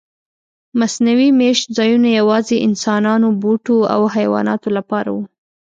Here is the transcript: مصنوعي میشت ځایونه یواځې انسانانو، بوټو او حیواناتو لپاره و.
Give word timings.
مصنوعي 0.79 1.29
میشت 1.39 1.65
ځایونه 1.77 2.09
یواځې 2.19 2.57
انسانانو، 2.67 3.27
بوټو 3.41 3.77
او 3.93 4.01
حیواناتو 4.15 4.69
لپاره 4.77 5.09
و. 5.15 5.17